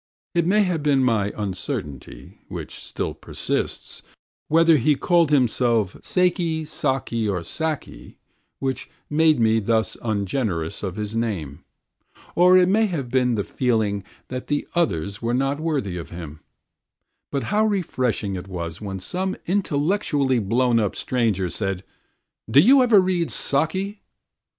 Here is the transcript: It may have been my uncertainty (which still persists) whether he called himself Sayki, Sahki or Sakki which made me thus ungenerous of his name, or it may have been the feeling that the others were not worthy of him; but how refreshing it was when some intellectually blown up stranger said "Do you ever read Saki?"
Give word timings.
It 0.33 0.47
may 0.47 0.63
have 0.63 0.81
been 0.81 1.03
my 1.03 1.31
uncertainty 1.37 2.39
(which 2.47 2.83
still 2.83 3.13
persists) 3.13 4.01
whether 4.47 4.77
he 4.77 4.95
called 4.95 5.29
himself 5.29 5.93
Sayki, 6.01 6.63
Sahki 6.63 7.29
or 7.29 7.41
Sakki 7.43 8.15
which 8.57 8.89
made 9.11 9.39
me 9.39 9.59
thus 9.59 9.97
ungenerous 10.01 10.81
of 10.81 10.95
his 10.95 11.15
name, 11.15 11.63
or 12.33 12.57
it 12.57 12.67
may 12.67 12.87
have 12.87 13.11
been 13.11 13.35
the 13.35 13.43
feeling 13.43 14.03
that 14.29 14.47
the 14.47 14.67
others 14.73 15.21
were 15.21 15.35
not 15.35 15.59
worthy 15.59 15.97
of 15.97 16.09
him; 16.09 16.39
but 17.31 17.43
how 17.53 17.63
refreshing 17.63 18.33
it 18.35 18.47
was 18.47 18.81
when 18.81 18.97
some 18.97 19.35
intellectually 19.45 20.39
blown 20.39 20.79
up 20.79 20.95
stranger 20.95 21.47
said 21.47 21.83
"Do 22.49 22.59
you 22.59 22.81
ever 22.81 22.99
read 22.99 23.29
Saki?" 23.29 24.01